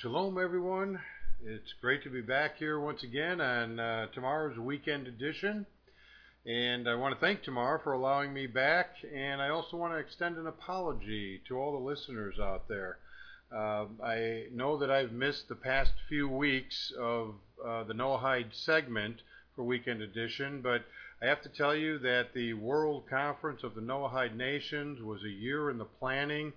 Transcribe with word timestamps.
Shalom, 0.00 0.38
everyone. 0.38 1.00
It's 1.44 1.72
great 1.80 2.04
to 2.04 2.08
be 2.08 2.20
back 2.20 2.56
here 2.56 2.78
once 2.78 3.02
again 3.02 3.40
on 3.40 3.80
uh, 3.80 4.06
Tamar's 4.14 4.56
weekend 4.56 5.08
edition. 5.08 5.66
And 6.46 6.88
I 6.88 6.94
want 6.94 7.16
to 7.16 7.20
thank 7.20 7.42
Tamar 7.42 7.80
for 7.82 7.94
allowing 7.94 8.32
me 8.32 8.46
back, 8.46 8.90
and 9.12 9.42
I 9.42 9.48
also 9.48 9.76
want 9.76 9.94
to 9.94 9.98
extend 9.98 10.36
an 10.36 10.46
apology 10.46 11.42
to 11.48 11.58
all 11.58 11.72
the 11.72 11.84
listeners 11.84 12.36
out 12.40 12.68
there. 12.68 12.98
Uh, 13.52 13.86
I 14.00 14.44
know 14.52 14.78
that 14.78 14.88
I've 14.88 15.10
missed 15.10 15.48
the 15.48 15.56
past 15.56 15.90
few 16.08 16.28
weeks 16.28 16.92
of 16.96 17.34
uh, 17.66 17.82
the 17.82 17.94
Noahide 17.94 18.54
segment 18.54 19.22
for 19.56 19.64
Weekend 19.64 20.00
Edition, 20.00 20.60
but 20.62 20.84
I 21.20 21.26
have 21.26 21.42
to 21.42 21.48
tell 21.48 21.74
you 21.74 21.98
that 21.98 22.34
the 22.34 22.54
World 22.54 23.08
Conference 23.10 23.64
of 23.64 23.74
the 23.74 23.80
Noahide 23.80 24.36
Nations 24.36 25.02
was 25.02 25.24
a 25.24 25.28
year 25.28 25.70
in 25.70 25.78
the 25.78 25.84
planning, 25.84 26.52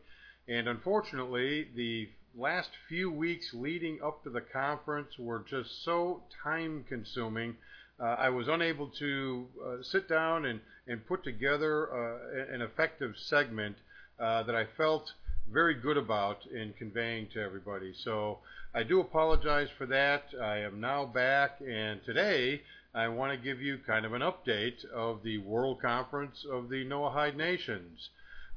and 0.48 0.68
unfortunately, 0.68 1.70
the 1.76 2.08
last 2.35 2.70
few 2.88 3.12
weeks 3.12 3.53
leading 3.53 3.99
up 4.03 4.23
to 4.23 4.30
the 4.30 4.41
conference 4.41 5.17
were 5.20 5.44
just 5.49 5.84
so 5.84 6.23
time 6.44 6.85
consuming. 6.88 7.55
Uh, 7.99 8.16
I 8.17 8.30
was 8.30 8.48
unable 8.48 8.88
to 8.99 9.48
uh, 9.63 9.84
sit 9.84 10.07
down 10.07 10.45
and, 10.45 10.59
and 10.88 11.05
put 11.05 11.23
together 11.23 11.88
uh, 11.91 12.54
an 12.54 12.62
effective 12.62 13.16
segment 13.17 13.76
uh, 14.20 14.43
that 14.43 14.55
I 14.55 14.65
felt 14.77 15.12
very 15.52 15.76
good 15.76 15.98
about 15.98 16.46
in 16.48 16.74
conveying 16.77 17.27
to 17.34 17.41
everybody. 17.41 17.93
So 17.93 18.40
I 18.74 18.84
do 18.84 19.02
apologize 19.02 19.68
for 19.77 19.85
that. 19.87 20.24
I 20.41 20.59
am 20.59 20.79
now 20.79 21.05
back, 21.05 21.59
and 21.59 22.04
today 22.05 22.62
I 22.93 23.07
want 23.09 23.32
to 23.32 23.43
give 23.43 23.62
you 23.62 23.79
kind 23.85 24.05
of 24.05 24.13
an 24.13 24.21
update 24.21 24.85
of 24.85 25.24
the 25.24 25.40
World 25.40 25.82
Conference 25.82 26.46
of 26.49 26.70
the 26.70 26.85
Noahide 26.85 27.35
Nations. 27.35 28.09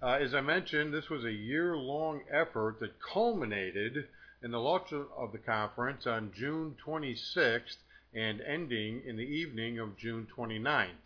Uh, 0.04 0.18
as 0.20 0.34
I 0.34 0.42
mentioned, 0.42 0.92
this 0.92 1.08
was 1.08 1.24
a 1.24 1.32
year 1.32 1.78
long 1.78 2.24
effort 2.30 2.78
that 2.80 3.00
culminated 3.00 4.06
in 4.42 4.50
the 4.50 4.60
launch 4.60 4.92
of 4.92 5.32
the 5.32 5.38
conference 5.38 6.06
on 6.06 6.30
June 6.36 6.76
26th 6.84 7.78
and 8.12 8.42
ending 8.42 9.00
in 9.06 9.16
the 9.16 9.22
evening 9.22 9.78
of 9.78 9.96
June 9.96 10.26
29th. 10.36 11.00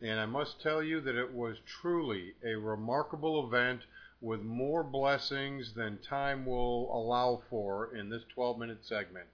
And 0.00 0.20
I 0.20 0.26
must 0.26 0.62
tell 0.62 0.84
you 0.84 1.00
that 1.00 1.16
it 1.16 1.32
was 1.32 1.58
truly 1.66 2.34
a 2.44 2.54
remarkable 2.54 3.44
event 3.44 3.80
with 4.20 4.42
more 4.42 4.84
blessings 4.84 5.74
than 5.74 5.98
time 5.98 6.46
will 6.46 6.96
allow 6.96 7.42
for 7.50 7.92
in 7.92 8.08
this 8.08 8.22
12 8.34 8.56
minute 8.56 8.86
segment. 8.86 9.30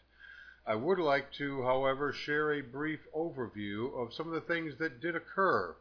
I 0.66 0.76
would 0.76 0.98
like 0.98 1.30
to, 1.34 1.62
however, 1.64 2.10
share 2.14 2.54
a 2.54 2.62
brief 2.62 3.00
overview 3.14 3.94
of 3.94 4.14
some 4.14 4.28
of 4.28 4.32
the 4.32 4.40
things 4.40 4.78
that 4.78 5.02
did 5.02 5.14
occur. 5.14 5.76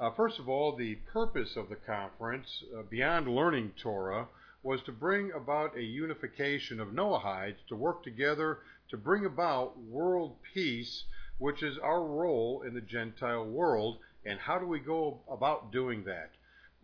Uh, 0.00 0.10
first 0.10 0.40
of 0.40 0.48
all, 0.48 0.74
the 0.74 0.96
purpose 1.12 1.54
of 1.54 1.68
the 1.68 1.76
conference, 1.76 2.64
uh, 2.76 2.82
beyond 2.82 3.28
learning 3.28 3.72
Torah, 3.80 4.26
was 4.64 4.82
to 4.82 4.90
bring 4.90 5.30
about 5.30 5.76
a 5.76 5.82
unification 5.82 6.80
of 6.80 6.92
Noahides 6.92 7.64
to 7.68 7.76
work 7.76 8.02
together 8.02 8.58
to 8.88 8.96
bring 8.96 9.24
about 9.24 9.78
world 9.78 10.36
peace, 10.52 11.04
which 11.38 11.62
is 11.62 11.78
our 11.78 12.02
role 12.02 12.62
in 12.62 12.74
the 12.74 12.80
Gentile 12.80 13.44
world, 13.46 14.00
and 14.24 14.40
how 14.40 14.58
do 14.58 14.66
we 14.66 14.80
go 14.80 15.20
about 15.30 15.70
doing 15.70 16.02
that? 16.02 16.32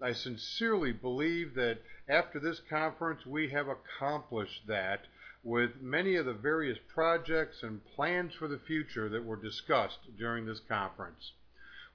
I 0.00 0.12
sincerely 0.12 0.92
believe 0.92 1.54
that 1.54 1.82
after 2.08 2.38
this 2.38 2.60
conference 2.60 3.26
we 3.26 3.48
have 3.48 3.66
accomplished 3.66 4.68
that 4.68 5.08
with 5.42 5.82
many 5.82 6.14
of 6.14 6.26
the 6.26 6.32
various 6.32 6.78
projects 6.86 7.64
and 7.64 7.84
plans 7.84 8.34
for 8.34 8.46
the 8.46 8.60
future 8.60 9.08
that 9.08 9.24
were 9.24 9.34
discussed 9.34 10.16
during 10.16 10.46
this 10.46 10.60
conference. 10.60 11.32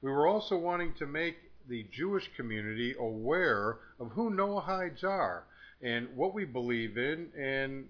We 0.06 0.12
were 0.12 0.28
also 0.28 0.56
wanting 0.56 0.94
to 1.00 1.08
make 1.08 1.36
the 1.68 1.88
Jewish 1.92 2.30
community 2.36 2.94
aware 3.00 3.80
of 4.00 4.12
who 4.12 4.30
Noahides 4.30 5.04
are 5.04 5.46
and 5.82 6.16
what 6.16 6.32
we 6.32 6.46
believe 6.46 6.96
in, 6.96 7.30
and 7.36 7.88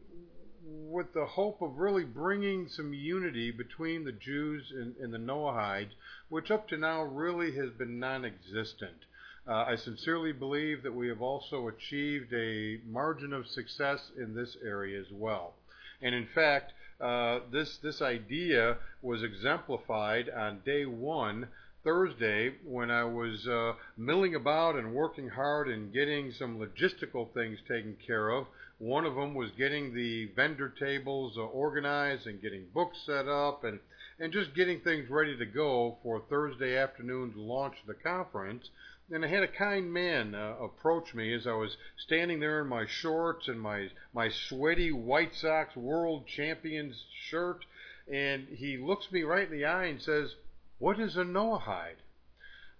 with 0.66 1.12
the 1.14 1.26
hope 1.26 1.62
of 1.62 1.78
really 1.78 2.06
bringing 2.06 2.70
some 2.70 2.94
unity 2.94 3.52
between 3.52 4.06
the 4.06 4.14
Jews 4.14 4.72
and, 4.72 4.96
and 4.96 5.14
the 5.14 5.18
Noahides, 5.18 5.92
which 6.30 6.52
up 6.52 6.70
to 6.70 6.78
now 6.78 7.04
really 7.04 7.54
has 7.58 7.72
been 7.72 8.00
non 8.00 8.24
existent. 8.24 9.04
Uh, 9.46 9.66
I 9.68 9.76
sincerely 9.76 10.32
believe 10.32 10.84
that 10.84 10.96
we 10.96 11.10
have 11.10 11.22
also 11.22 11.68
achieved 11.68 12.32
a 12.34 12.80
margin 12.88 13.34
of 13.34 13.46
success 13.46 14.12
in 14.18 14.34
this 14.34 14.56
area 14.64 15.02
as 15.02 15.12
well. 15.12 15.56
And 16.02 16.16
in 16.16 16.28
fact, 16.34 16.72
uh, 17.02 17.40
this, 17.52 17.76
this 17.80 18.02
idea 18.02 18.78
was 19.02 19.22
exemplified 19.22 20.30
on 20.30 20.62
day 20.66 20.86
one 20.86 21.50
Thursday 21.86 22.52
when 22.66 22.90
I 22.90 23.04
was 23.04 23.48
uh, 23.48 23.74
milling 23.96 24.34
about 24.34 24.76
and 24.76 24.92
working 24.92 25.30
hard 25.30 25.70
and 25.70 25.94
getting 25.94 26.32
some 26.32 26.58
logistical 26.58 27.32
things 27.32 27.60
taken 27.68 27.96
care 28.06 28.30
of. 28.30 28.48
One 28.80 29.06
of 29.06 29.14
them 29.14 29.36
was 29.36 29.52
getting 29.52 29.94
the 29.94 30.26
vendor 30.36 30.68
tables 30.68 31.38
uh, 31.38 31.42
organized 31.42 32.26
and 32.26 32.42
getting 32.42 32.66
books 32.74 32.98
set 33.06 33.28
up 33.28 33.64
and, 33.64 33.80
and 34.20 34.34
just 34.34 34.56
getting 34.56 34.80
things 34.80 35.12
ready 35.12 35.38
to 35.38 35.46
go 35.46 36.00
for 36.02 36.24
Thursday 36.28 36.76
afternoon's 36.76 37.38
launch 37.38 37.76
of 37.82 37.88
the 37.88 37.94
conference. 37.94 38.72
And 39.12 39.24
I 39.24 39.28
had 39.28 39.44
a 39.44 39.48
kind 39.48 39.94
man 39.94 40.34
uh, 40.34 40.56
approach 40.60 41.14
me 41.14 41.32
as 41.36 41.46
I 41.46 41.54
was 41.54 41.78
standing 41.98 42.40
there 42.40 42.62
in 42.62 42.68
my 42.68 42.88
shorts 42.88 43.48
and 43.48 43.62
my, 43.62 43.90
my 44.12 44.30
sweaty 44.30 44.92
White 44.92 45.36
Sox 45.36 45.76
World 45.76 46.26
Champions 46.26 47.06
shirt. 47.30 47.64
And 48.12 48.48
he 48.50 48.78
looks 48.78 49.12
me 49.12 49.22
right 49.22 49.50
in 49.50 49.56
the 49.56 49.66
eye 49.66 49.86
and 49.86 50.02
says, 50.02 50.34
what 50.78 51.00
is 51.00 51.16
a 51.16 51.24
Noahide? 51.24 52.02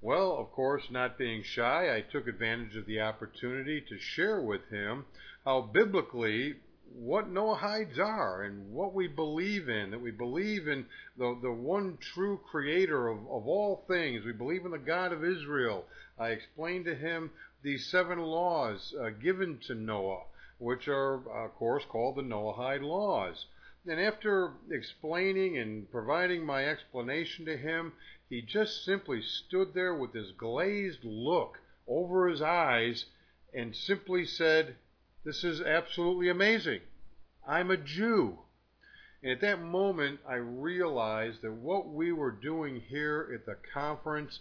Well, 0.02 0.38
of 0.38 0.52
course, 0.52 0.84
not 0.92 1.18
being 1.18 1.44
shy, 1.44 1.96
I 1.96 2.02
took 2.02 2.28
advantage 2.28 2.76
of 2.76 2.86
the 2.86 3.02
opportunity 3.02 3.82
to 3.82 3.98
share 3.98 4.42
with 4.42 4.70
him 4.70 5.06
how 5.46 5.62
biblically 5.62 6.56
what 6.94 7.34
Noahides 7.34 7.98
are 7.98 8.44
and 8.44 8.72
what 8.72 8.94
we 8.94 9.08
believe 9.08 9.70
in, 9.70 9.92
that 9.92 10.02
we 10.02 10.12
believe 10.12 10.68
in 10.68 10.86
the, 11.18 11.38
the 11.42 11.52
one 11.52 11.98
true 12.14 12.40
creator 12.52 13.08
of, 13.08 13.20
of 13.20 13.48
all 13.48 13.84
things. 13.88 14.26
We 14.26 14.34
believe 14.34 14.66
in 14.66 14.72
the 14.72 14.78
God 14.78 15.12
of 15.12 15.24
Israel. 15.24 15.86
I 16.20 16.30
explained 16.30 16.86
to 16.86 16.96
him 16.96 17.32
these 17.64 17.88
seven 17.88 18.20
laws 18.20 18.94
uh, 19.00 19.10
given 19.10 19.58
to 19.68 19.76
Noah, 19.76 20.24
which 20.60 20.88
are, 20.88 21.16
of 21.46 21.56
course, 21.56 21.84
called 21.90 22.18
the 22.18 22.22
Noahide 22.22 22.84
laws. 22.84 23.46
And 23.88 24.00
after 24.00 24.54
explaining 24.72 25.58
and 25.58 25.90
providing 25.92 26.44
my 26.44 26.66
explanation 26.66 27.46
to 27.46 27.56
him, 27.56 27.94
he 28.28 28.42
just 28.42 28.84
simply 28.84 29.22
stood 29.22 29.74
there 29.74 29.94
with 29.94 30.12
this 30.12 30.32
glazed 30.32 31.04
look 31.04 31.60
over 31.88 32.28
his 32.28 32.42
eyes 32.42 33.06
and 33.54 33.76
simply 33.76 34.26
said, 34.26 34.76
This 35.24 35.44
is 35.44 35.62
absolutely 35.62 36.30
amazing. 36.30 36.82
I'm 37.48 37.70
a 37.70 37.78
Jew. 37.78 38.40
And 39.22 39.32
at 39.32 39.42
that 39.42 39.62
moment, 39.62 40.20
I 40.28 40.36
realized 40.36 41.44
that 41.44 41.54
what 41.54 41.88
we 41.88 42.12
were 42.12 42.32
doing 42.32 42.82
here 42.82 43.30
at 43.34 43.46
the 43.46 43.58
conference 43.72 44.40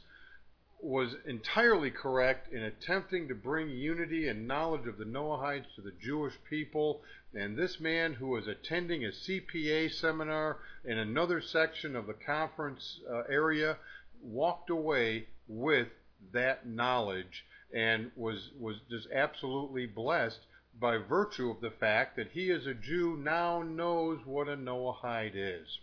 was 0.85 1.17
entirely 1.25 1.91
correct 1.91 2.53
in 2.53 2.63
attempting 2.63 3.27
to 3.27 3.35
bring 3.35 3.71
unity 3.71 4.29
and 4.29 4.47
knowledge 4.47 4.87
of 4.87 4.99
the 4.99 5.05
Noahides 5.05 5.75
to 5.75 5.81
the 5.81 5.95
Jewish 5.99 6.35
people. 6.49 7.03
And 7.33 7.57
this 7.57 7.81
man, 7.81 8.13
who 8.13 8.29
was 8.29 8.47
attending 8.47 9.03
a 9.03 9.09
CPA 9.09 9.91
seminar 9.93 10.59
in 10.85 10.99
another 10.99 11.41
section 11.41 11.97
of 11.97 12.07
the 12.07 12.13
conference 12.13 13.01
uh, 13.11 13.23
area, 13.31 13.79
walked 14.23 14.69
away 14.69 15.29
with 15.49 15.89
that 16.33 16.67
knowledge 16.67 17.47
and 17.73 18.11
was, 18.15 18.51
was 18.61 18.77
just 18.91 19.09
absolutely 19.11 19.87
blessed 19.87 20.41
by 20.79 20.99
virtue 20.99 21.51
of 21.51 21.63
the 21.63 21.71
fact 21.71 22.17
that 22.17 22.33
he, 22.33 22.51
as 22.51 22.67
a 22.67 22.75
Jew, 22.75 23.17
now 23.17 23.63
knows 23.63 24.19
what 24.27 24.49
a 24.49 24.57
Noahide 24.57 25.33
is. 25.35 25.79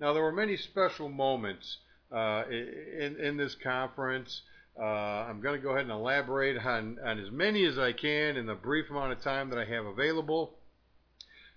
Now, 0.00 0.12
there 0.12 0.24
were 0.24 0.32
many 0.32 0.56
special 0.56 1.08
moments 1.08 1.78
uh, 2.14 2.44
in, 2.48 3.16
in 3.20 3.36
this 3.36 3.54
conference. 3.56 4.42
Uh, 4.78 4.84
I'm 4.84 5.40
going 5.40 5.56
to 5.56 5.62
go 5.62 5.70
ahead 5.70 5.82
and 5.82 5.90
elaborate 5.90 6.56
on, 6.64 6.98
on 7.04 7.18
as 7.18 7.30
many 7.30 7.64
as 7.64 7.78
I 7.78 7.92
can 7.92 8.36
in 8.36 8.46
the 8.46 8.54
brief 8.54 8.90
amount 8.90 9.12
of 9.12 9.20
time 9.20 9.50
that 9.50 9.58
I 9.58 9.64
have 9.64 9.84
available. 9.84 10.54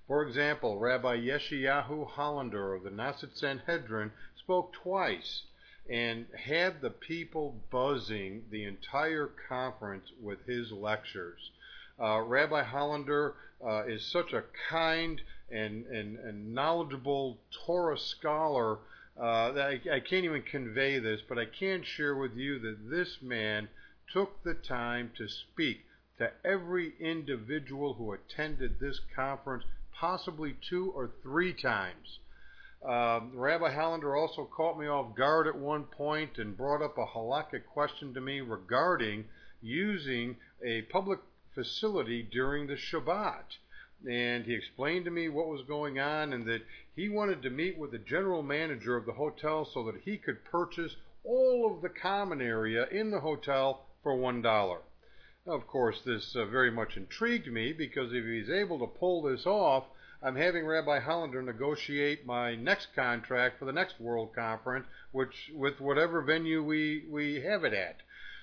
For 0.07 0.23
example, 0.23 0.79
Rabbi 0.79 1.17
Yeshayahu 1.17 2.07
Hollander 2.07 2.73
of 2.73 2.83
the 2.83 2.89
Knesset 2.89 3.37
Sanhedrin 3.37 4.11
spoke 4.37 4.73
twice 4.73 5.43
and 5.89 6.25
had 6.35 6.81
the 6.81 6.89
people 6.89 7.61
buzzing 7.71 8.43
the 8.49 8.63
entire 8.63 9.29
conference 9.47 10.11
with 10.21 10.45
his 10.45 10.71
lectures. 10.71 11.51
Uh, 11.99 12.21
Rabbi 12.21 12.63
Hollander 12.63 13.35
uh, 13.65 13.85
is 13.85 14.05
such 14.05 14.33
a 14.33 14.43
kind 14.69 15.21
and, 15.51 15.85
and, 15.87 16.17
and 16.19 16.53
knowledgeable 16.53 17.39
Torah 17.65 17.97
scholar 17.97 18.79
uh, 19.19 19.51
I, 19.53 19.81
I 19.91 19.99
can't 19.99 20.25
even 20.25 20.43
convey 20.43 20.99
this, 20.99 21.21
but 21.27 21.39
I 21.39 21.45
can 21.45 21.83
share 21.83 22.15
with 22.15 22.35
you 22.35 22.59
that 22.59 22.89
this 22.89 23.17
man 23.21 23.69
took 24.11 24.43
the 24.43 24.53
time 24.53 25.11
to 25.17 25.27
speak 25.27 25.85
to 26.17 26.31
every 26.45 26.93
individual 26.99 27.93
who 27.93 28.13
attended 28.13 28.79
this 28.79 28.99
conference, 29.15 29.63
possibly 29.93 30.55
two 30.69 30.91
or 30.95 31.11
three 31.23 31.53
times. 31.53 32.19
Um, 32.87 33.31
Rabbi 33.33 33.73
Hollander 33.73 34.15
also 34.15 34.45
caught 34.45 34.79
me 34.79 34.87
off 34.87 35.15
guard 35.15 35.47
at 35.47 35.57
one 35.57 35.85
point 35.85 36.37
and 36.37 36.55
brought 36.55 36.83
up 36.83 36.97
a 36.97 37.05
halakhic 37.05 37.65
question 37.65 38.13
to 38.13 38.21
me 38.21 38.41
regarding 38.41 39.25
using 39.61 40.37
a 40.63 40.83
public 40.83 41.19
facility 41.55 42.21
during 42.21 42.67
the 42.67 42.75
Shabbat. 42.75 43.57
And 44.09 44.45
he 44.45 44.53
explained 44.53 45.05
to 45.05 45.11
me 45.11 45.29
what 45.29 45.47
was 45.47 45.61
going 45.67 45.99
on 45.99 46.33
and 46.33 46.45
that 46.45 46.61
he 46.95 47.09
wanted 47.09 47.41
to 47.41 47.49
meet 47.49 47.77
with 47.77 47.91
the 47.91 47.97
general 47.97 48.43
manager 48.43 48.95
of 48.95 49.05
the 49.05 49.13
hotel 49.13 49.65
so 49.65 49.83
that 49.85 50.01
he 50.03 50.17
could 50.17 50.43
purchase 50.45 50.95
all 51.23 51.73
of 51.73 51.81
the 51.81 51.89
common 51.89 52.41
area 52.41 52.87
in 52.91 53.11
the 53.11 53.19
hotel 53.19 53.85
for 54.03 54.15
one 54.15 54.41
dollar. 54.41 54.79
Of 55.45 55.65
course, 55.67 56.01
this 56.05 56.35
uh, 56.35 56.45
very 56.45 56.71
much 56.71 56.97
intrigued 56.97 57.47
me 57.47 57.73
because 57.73 58.13
if 58.13 58.25
he's 58.25 58.49
able 58.49 58.79
to 58.79 58.99
pull 58.99 59.21
this 59.21 59.45
off, 59.45 59.85
I'm 60.21 60.35
having 60.35 60.65
Rabbi 60.65 60.99
Hollander 60.99 61.41
negotiate 61.41 62.25
my 62.25 62.55
next 62.55 62.87
contract 62.95 63.59
for 63.59 63.65
the 63.65 63.71
next 63.71 63.99
World 63.99 64.33
Conference, 64.33 64.87
which 65.11 65.51
with 65.53 65.79
whatever 65.79 66.21
venue 66.21 66.63
we, 66.63 67.05
we 67.09 67.41
have 67.41 67.63
it 67.63 67.73
at. 67.73 67.97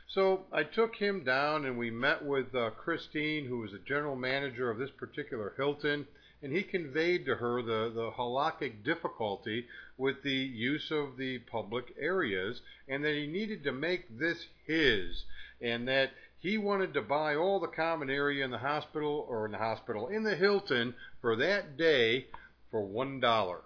So 0.08 0.44
I 0.52 0.62
took 0.64 0.96
him 0.96 1.24
down 1.24 1.64
and 1.64 1.78
we 1.78 1.90
met 1.90 2.24
with 2.24 2.54
uh, 2.54 2.70
Christine, 2.70 3.46
who 3.46 3.58
was 3.58 3.72
the 3.72 3.78
general 3.78 4.16
manager 4.16 4.70
of 4.70 4.78
this 4.78 4.90
particular 4.90 5.54
Hilton, 5.56 6.06
and 6.42 6.52
he 6.52 6.62
conveyed 6.62 7.24
to 7.26 7.36
her 7.36 7.62
the, 7.62 7.90
the 7.94 8.10
halakhic 8.10 8.84
difficulty 8.84 9.66
with 9.96 10.22
the 10.22 10.30
use 10.30 10.90
of 10.90 11.16
the 11.16 11.38
public 11.38 11.94
areas 11.98 12.60
and 12.86 13.02
that 13.02 13.14
he 13.14 13.26
needed 13.26 13.64
to 13.64 13.72
make 13.72 14.18
this 14.18 14.46
his 14.66 15.24
and 15.60 15.88
that 15.88 16.10
he 16.38 16.58
wanted 16.58 16.92
to 16.92 17.00
buy 17.00 17.34
all 17.34 17.58
the 17.58 17.66
common 17.66 18.10
area 18.10 18.44
in 18.44 18.50
the 18.50 18.58
hospital 18.58 19.26
or 19.28 19.46
in 19.46 19.52
the 19.52 19.58
hospital 19.58 20.08
in 20.08 20.22
the 20.22 20.36
Hilton 20.36 20.94
for 21.22 21.36
that 21.36 21.78
day 21.78 22.26
for 22.70 22.82
one 22.82 23.20
dollar. 23.20 23.62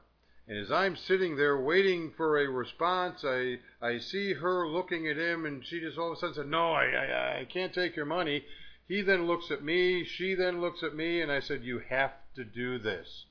And 0.48 0.56
as 0.56 0.72
I'm 0.72 0.96
sitting 0.96 1.36
there 1.36 1.60
waiting 1.60 2.10
for 2.12 2.38
a 2.38 2.48
response, 2.48 3.22
I 3.22 3.58
I 3.82 3.98
see 3.98 4.32
her 4.32 4.66
looking 4.66 5.06
at 5.06 5.18
him, 5.18 5.44
and 5.44 5.62
she 5.64 5.78
just 5.78 5.98
all 5.98 6.12
of 6.12 6.16
a 6.16 6.20
sudden 6.20 6.34
said, 6.36 6.48
"No, 6.48 6.72
I 6.72 6.86
I, 6.86 7.40
I 7.40 7.44
can't 7.44 7.74
take 7.74 7.94
your 7.94 8.06
money." 8.06 8.46
He 8.88 9.02
then 9.02 9.26
looks 9.26 9.50
at 9.50 9.62
me, 9.62 10.04
she 10.04 10.34
then 10.34 10.62
looks 10.62 10.82
at 10.82 10.94
me, 10.94 11.20
and 11.20 11.30
I 11.30 11.40
said, 11.40 11.64
"You 11.64 11.80
have 11.80 12.14
to 12.34 12.44
do 12.44 12.78
this. 12.78 13.26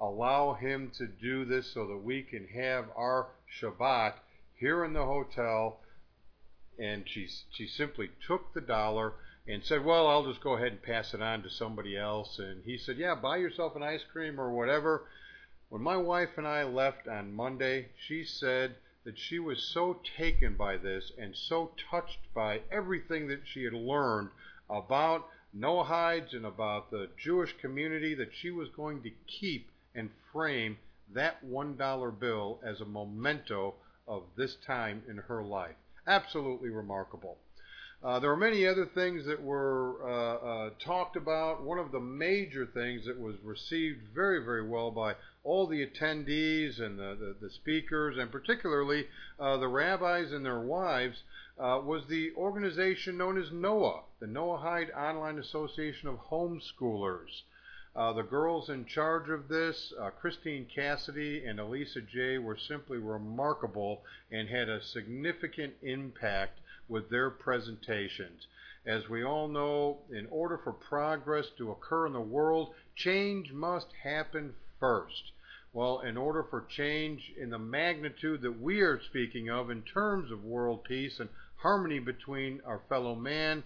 Allow 0.00 0.54
him 0.54 0.90
to 0.96 1.06
do 1.06 1.44
this 1.44 1.70
so 1.72 1.86
that 1.88 1.98
we 1.98 2.22
can 2.22 2.48
have 2.48 2.86
our 2.96 3.28
Shabbat 3.60 4.14
here 4.54 4.82
in 4.82 4.94
the 4.94 5.04
hotel 5.04 5.82
and 6.78 7.06
she 7.06 7.28
she 7.50 7.66
simply 7.66 8.10
took 8.26 8.54
the 8.54 8.60
dollar 8.62 9.12
and 9.46 9.62
said, 9.62 9.84
"Well, 9.84 10.06
I'll 10.06 10.24
just 10.24 10.40
go 10.40 10.54
ahead 10.54 10.72
and 10.72 10.82
pass 10.82 11.12
it 11.12 11.20
on 11.20 11.42
to 11.42 11.50
somebody 11.50 11.98
else." 11.98 12.38
And 12.38 12.64
he 12.64 12.78
said, 12.78 12.96
"Yeah, 12.96 13.14
buy 13.14 13.36
yourself 13.36 13.76
an 13.76 13.82
ice 13.82 14.04
cream 14.10 14.40
or 14.40 14.50
whatever." 14.50 15.06
When 15.72 15.80
my 15.80 15.96
wife 15.96 16.36
and 16.36 16.46
I 16.46 16.64
left 16.64 17.08
on 17.08 17.32
Monday, 17.32 17.88
she 17.96 18.24
said 18.24 18.76
that 19.04 19.18
she 19.18 19.38
was 19.38 19.62
so 19.62 20.02
taken 20.18 20.54
by 20.54 20.76
this 20.76 21.10
and 21.16 21.34
so 21.34 21.72
touched 21.90 22.18
by 22.34 22.60
everything 22.70 23.26
that 23.28 23.48
she 23.48 23.64
had 23.64 23.72
learned 23.72 24.28
about 24.68 25.30
Noahides 25.54 26.34
and 26.34 26.44
about 26.44 26.90
the 26.90 27.08
Jewish 27.16 27.56
community 27.56 28.12
that 28.16 28.34
she 28.34 28.50
was 28.50 28.68
going 28.68 29.02
to 29.02 29.10
keep 29.26 29.70
and 29.94 30.10
frame 30.30 30.76
that 31.08 31.42
$1 31.42 32.18
bill 32.18 32.60
as 32.62 32.82
a 32.82 32.84
memento 32.84 33.76
of 34.06 34.24
this 34.36 34.56
time 34.56 35.02
in 35.08 35.16
her 35.16 35.42
life 35.42 35.76
absolutely 36.06 36.68
remarkable. 36.68 37.38
Uh, 38.04 38.18
there 38.18 38.30
were 38.30 38.36
many 38.36 38.66
other 38.66 38.84
things 38.84 39.24
that 39.26 39.40
were 39.40 39.94
uh, 40.02 40.34
uh, 40.34 40.70
talked 40.84 41.14
about. 41.14 41.62
One 41.62 41.78
of 41.78 41.92
the 41.92 42.00
major 42.00 42.66
things 42.66 43.06
that 43.06 43.16
was 43.18 43.36
received 43.44 44.00
very, 44.12 44.44
very 44.44 44.66
well 44.66 44.90
by 44.90 45.14
all 45.44 45.68
the 45.68 45.86
attendees 45.86 46.80
and 46.80 46.98
the, 46.98 47.14
the, 47.14 47.36
the 47.40 47.50
speakers, 47.50 48.18
and 48.18 48.32
particularly 48.32 49.06
uh, 49.38 49.56
the 49.58 49.68
rabbis 49.68 50.32
and 50.32 50.44
their 50.44 50.58
wives, 50.58 51.22
uh, 51.60 51.80
was 51.84 52.02
the 52.08 52.32
organization 52.36 53.16
known 53.16 53.40
as 53.40 53.52
NOAH, 53.52 54.02
the 54.18 54.26
Noahide 54.26 54.92
Online 54.96 55.38
Association 55.38 56.08
of 56.08 56.18
Homeschoolers. 56.28 57.42
The 57.94 58.26
girls 58.28 58.68
in 58.68 58.84
charge 58.84 59.28
of 59.28 59.46
this, 59.46 59.92
Christine 60.20 60.66
Cassidy 60.74 61.44
and 61.44 61.60
Elisa 61.60 62.00
J., 62.00 62.38
were 62.38 62.56
simply 62.56 62.98
remarkable 62.98 64.02
and 64.32 64.48
had 64.48 64.68
a 64.68 64.82
significant 64.82 65.74
impact 65.82 66.58
with 66.88 67.08
their 67.10 67.30
presentations. 67.30 68.46
As 68.84 69.08
we 69.08 69.22
all 69.24 69.48
know, 69.48 69.98
in 70.10 70.26
order 70.26 70.58
for 70.58 70.72
progress 70.72 71.46
to 71.58 71.70
occur 71.70 72.06
in 72.06 72.12
the 72.12 72.20
world, 72.20 72.74
change 72.96 73.52
must 73.52 73.86
happen 74.02 74.54
first. 74.80 75.32
Well, 75.72 76.00
in 76.00 76.16
order 76.16 76.42
for 76.42 76.66
change 76.68 77.32
in 77.38 77.50
the 77.50 77.58
magnitude 77.58 78.42
that 78.42 78.60
we 78.60 78.80
are 78.80 79.00
speaking 79.00 79.48
of 79.48 79.70
in 79.70 79.82
terms 79.82 80.30
of 80.30 80.44
world 80.44 80.84
peace 80.84 81.20
and 81.20 81.28
harmony 81.56 82.00
between 82.00 82.60
our 82.66 82.82
fellow 82.88 83.14
man, 83.14 83.62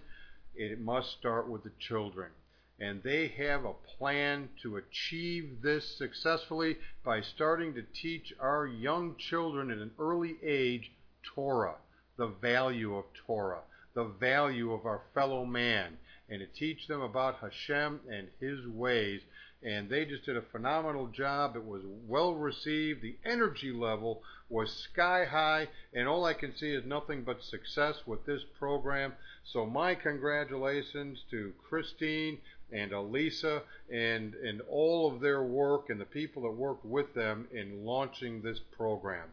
it 0.55 0.79
must 0.79 1.11
start 1.11 1.49
with 1.49 1.63
the 1.63 1.71
children 1.79 2.31
and 2.79 3.01
they 3.01 3.27
have 3.27 3.65
a 3.65 3.73
plan 3.97 4.49
to 4.61 4.77
achieve 4.77 5.61
this 5.63 5.97
successfully 5.97 6.77
by 7.03 7.21
starting 7.21 7.73
to 7.73 7.81
teach 7.81 8.33
our 8.39 8.67
young 8.67 9.15
children 9.17 9.71
at 9.71 9.79
an 9.79 9.91
early 9.97 10.37
age 10.43 10.91
Torah, 11.33 11.77
the 12.17 12.27
value 12.27 12.95
of 12.95 13.05
Torah, 13.25 13.61
the 13.93 14.05
value 14.05 14.73
of 14.73 14.85
our 14.85 15.01
fellow 15.13 15.45
man, 15.45 15.97
and 16.29 16.39
to 16.39 16.47
teach 16.47 16.87
them 16.87 17.01
about 17.01 17.37
Hashem 17.39 18.01
and 18.11 18.27
His 18.39 18.65
ways. 18.67 19.21
And 19.63 19.89
they 19.89 20.05
just 20.05 20.25
did 20.25 20.37
a 20.37 20.41
phenomenal 20.41 21.07
job. 21.07 21.55
It 21.55 21.65
was 21.65 21.81
well 22.07 22.35
received. 22.35 23.01
The 23.01 23.17
energy 23.25 23.71
level 23.71 24.21
was 24.49 24.71
sky 24.71 25.25
high, 25.25 25.67
and 25.93 26.07
all 26.07 26.25
I 26.25 26.33
can 26.33 26.55
see 26.55 26.71
is 26.71 26.85
nothing 26.85 27.23
but 27.23 27.43
success 27.43 27.95
with 28.05 28.25
this 28.25 28.43
program. 28.59 29.13
So, 29.43 29.65
my 29.65 29.95
congratulations 29.95 31.23
to 31.31 31.53
Christine, 31.67 32.37
and 32.71 32.91
Elisa 32.91 33.61
and, 33.91 34.33
and 34.35 34.61
all 34.69 35.11
of 35.11 35.21
their 35.21 35.43
work 35.43 35.89
and 35.89 35.99
the 35.99 36.05
people 36.05 36.43
that 36.43 36.51
worked 36.51 36.85
with 36.85 37.13
them 37.13 37.47
in 37.51 37.85
launching 37.85 38.41
this 38.41 38.59
program. 38.75 39.29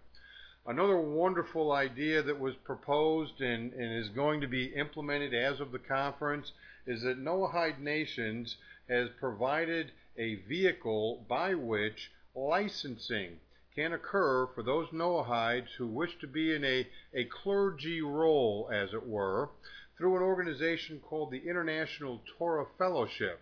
Another 0.66 0.96
wonderful 0.96 1.72
idea 1.72 2.22
that 2.22 2.40
was 2.40 2.56
proposed 2.56 3.43
and, 3.43 3.75
and 3.75 3.93
is 4.02 4.08
going 4.08 4.40
to 4.40 4.46
be 4.46 4.75
implemented 4.75 5.35
as 5.35 5.61
of 5.61 5.73
the 5.73 5.78
conference 5.78 6.52
is 6.87 7.02
that 7.02 7.18
Noahide 7.18 7.80
Nations 7.80 8.56
has 8.88 9.11
provided 9.21 9.92
a 10.16 10.37
vehicle 10.37 11.26
by 11.28 11.54
which 11.54 12.11
licensing 12.35 13.40
can 13.75 13.92
occur 13.92 14.47
for 14.47 14.62
those 14.62 14.88
Noahides 14.88 15.68
who 15.76 15.87
wish 15.87 16.18
to 16.21 16.26
be 16.26 16.54
in 16.54 16.64
a, 16.64 16.87
a 17.12 17.25
clergy 17.25 18.00
role, 18.00 18.71
as 18.73 18.94
it 18.94 19.06
were, 19.06 19.50
through 19.99 20.16
an 20.16 20.23
organization 20.23 20.99
called 21.00 21.30
the 21.30 21.47
International 21.47 22.23
Torah 22.38 22.66
Fellowship. 22.78 23.40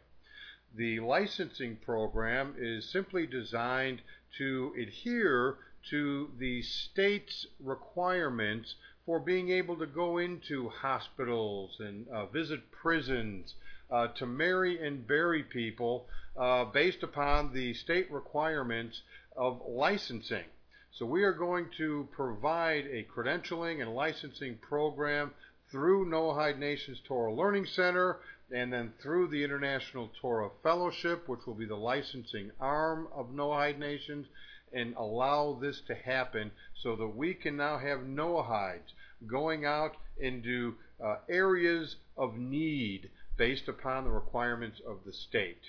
The 0.75 0.99
licensing 0.99 1.77
program 1.77 2.57
is 2.59 2.91
simply 2.91 3.27
designed 3.27 4.03
to 4.39 4.75
adhere 4.77 5.59
to 5.91 6.31
the 6.39 6.63
state's 6.63 7.47
requirements 7.61 8.75
for 9.05 9.19
being 9.19 9.51
able 9.51 9.77
to 9.77 9.87
go 9.87 10.19
into 10.19 10.69
hospitals 10.69 11.77
and 11.81 12.07
uh, 12.09 12.27
visit 12.27 12.71
prisons, 12.71 13.55
uh, 13.91 14.09
to 14.09 14.27
marry 14.27 14.85
and 14.85 15.07
bury 15.07 15.43
people 15.43 16.07
uh, 16.37 16.65
based 16.65 17.03
upon 17.03 17.53
the 17.53 17.75
state 17.75 18.11
requirements 18.11 19.03
of 19.37 19.61
licensing. 19.67 20.45
So 20.93 21.07
we 21.07 21.25
are 21.25 21.33
going 21.33 21.69
to 21.79 22.09
provide 22.13 22.87
a 22.87 23.05
credentialing 23.05 23.81
and 23.81 23.95
licensing 23.95 24.57
program 24.59 25.33
through 25.71 26.07
Noahide 26.07 26.59
Nations 26.59 27.01
Torah 27.07 27.35
Learning 27.35 27.67
Center 27.67 28.19
and 28.51 28.73
then 28.73 28.93
through 29.01 29.29
the 29.29 29.43
International 29.43 30.11
Torah 30.21 30.51
Fellowship, 30.63 31.29
which 31.29 31.47
will 31.47 31.55
be 31.55 31.65
the 31.65 31.77
licensing 31.77 32.51
arm 32.61 33.09
of 33.15 33.31
Noahide 33.31 33.79
Nations, 33.79 34.27
and 34.73 34.95
allow 34.97 35.59
this 35.61 35.81
to 35.87 35.95
happen 35.95 36.51
so 36.83 36.97
that 36.97 37.17
we 37.17 37.35
can 37.35 37.57
now 37.57 37.79
have 37.79 38.01
Noahides 38.01 38.93
going 39.27 39.65
out 39.65 39.97
into 40.19 40.75
uh, 41.03 41.17
areas 41.29 41.97
of 42.17 42.37
need 42.37 43.11
based 43.37 43.69
upon 43.69 44.05
the 44.05 44.11
requirements 44.11 44.81
of 44.87 44.99
the 45.05 45.13
state. 45.13 45.63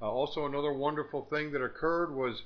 Uh, 0.00 0.10
also, 0.10 0.46
another 0.46 0.72
wonderful 0.72 1.26
thing 1.30 1.52
that 1.52 1.62
occurred 1.62 2.14
was 2.14 2.42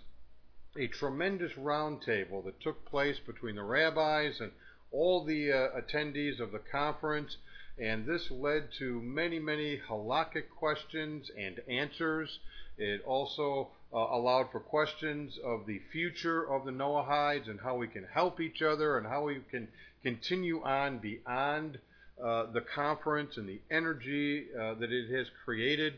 a 0.78 0.86
tremendous 0.88 1.52
roundtable 1.52 2.44
that 2.44 2.60
took 2.60 2.84
place 2.84 3.18
between 3.26 3.56
the 3.56 3.62
rabbis 3.62 4.40
and 4.40 4.52
all 4.92 5.24
the 5.24 5.50
uh, 5.50 5.68
attendees 5.80 6.38
of 6.38 6.52
the 6.52 6.58
conference, 6.58 7.36
and 7.78 8.06
this 8.06 8.30
led 8.30 8.68
to 8.78 9.00
many, 9.02 9.38
many 9.38 9.78
halakhic 9.88 10.48
questions 10.50 11.30
and 11.36 11.60
answers. 11.68 12.38
It 12.78 13.02
also 13.04 13.70
uh, 13.92 13.98
allowed 13.98 14.50
for 14.50 14.60
questions 14.60 15.38
of 15.44 15.66
the 15.66 15.80
future 15.92 16.42
of 16.50 16.64
the 16.64 16.70
Noahides 16.70 17.48
and 17.48 17.60
how 17.60 17.76
we 17.76 17.88
can 17.88 18.04
help 18.04 18.40
each 18.40 18.62
other 18.62 18.98
and 18.98 19.06
how 19.06 19.24
we 19.24 19.40
can 19.50 19.68
continue 20.02 20.62
on 20.62 20.98
beyond 20.98 21.78
uh, 22.22 22.46
the 22.52 22.60
conference 22.60 23.36
and 23.36 23.48
the 23.48 23.60
energy 23.70 24.46
uh, 24.58 24.74
that 24.74 24.92
it 24.92 25.14
has 25.14 25.26
created. 25.44 25.94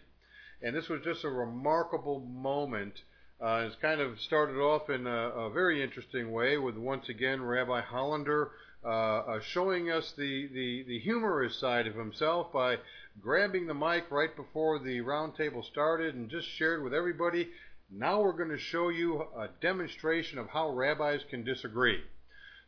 And 0.63 0.75
this 0.75 0.89
was 0.89 1.01
just 1.03 1.25
a 1.25 1.29
remarkable 1.29 2.21
moment. 2.21 2.95
Uh, 3.41 3.65
it's 3.67 3.77
kind 3.77 4.01
of 4.01 4.21
started 4.21 4.59
off 4.59 4.91
in 4.91 5.07
a, 5.07 5.29
a 5.31 5.51
very 5.51 5.83
interesting 5.83 6.33
way 6.33 6.59
with 6.59 6.77
once 6.77 7.09
again 7.09 7.43
Rabbi 7.43 7.83
Hollander 7.83 8.51
uh, 8.85 8.89
uh, 8.89 9.41
showing 9.41 9.91
us 9.91 10.13
the, 10.17 10.49
the, 10.49 10.85
the 10.85 10.99
humorous 11.01 11.57
side 11.59 11.87
of 11.87 11.95
himself 11.95 12.53
by 12.53 12.77
grabbing 13.21 13.67
the 13.67 13.75
mic 13.75 14.11
right 14.11 14.35
before 14.37 14.79
the 14.79 15.01
roundtable 15.01 15.65
started 15.65 16.15
and 16.15 16.31
just 16.31 16.49
shared 16.49 16.83
with 16.83 16.95
everybody. 16.95 17.49
Now 17.91 18.21
we're 18.21 18.33
going 18.33 18.51
to 18.51 18.59
show 18.59 18.91
you 18.91 19.23
a 19.35 19.49
demonstration 19.63 20.39
of 20.39 20.49
how 20.49 20.69
rabbis 20.71 21.23
can 21.31 21.43
disagree. 21.43 22.03